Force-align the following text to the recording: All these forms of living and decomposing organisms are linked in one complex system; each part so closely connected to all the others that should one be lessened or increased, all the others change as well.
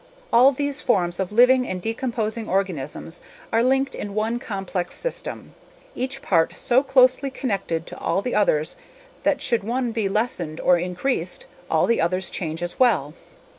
All 0.33 0.51
these 0.51 0.81
forms 0.81 1.19
of 1.19 1.31
living 1.31 1.67
and 1.67 1.79
decomposing 1.79 2.49
organisms 2.49 3.21
are 3.53 3.61
linked 3.63 3.93
in 3.93 4.15
one 4.15 4.39
complex 4.39 4.95
system; 4.97 5.53
each 5.93 6.23
part 6.23 6.53
so 6.57 6.81
closely 6.81 7.29
connected 7.29 7.85
to 7.85 7.99
all 7.99 8.23
the 8.23 8.33
others 8.33 8.77
that 9.21 9.43
should 9.43 9.63
one 9.63 9.91
be 9.91 10.09
lessened 10.09 10.59
or 10.59 10.79
increased, 10.79 11.45
all 11.69 11.85
the 11.85 12.01
others 12.01 12.31
change 12.31 12.63
as 12.63 12.79
well. 12.79 13.13